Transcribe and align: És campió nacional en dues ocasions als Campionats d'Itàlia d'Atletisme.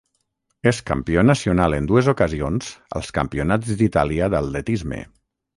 És 0.71 0.79
campió 0.87 1.23
nacional 1.27 1.75
en 1.79 1.89
dues 1.91 2.09
ocasions 2.15 2.71
als 3.01 3.13
Campionats 3.19 3.79
d'Itàlia 3.83 4.35
d'Atletisme. 4.37 5.05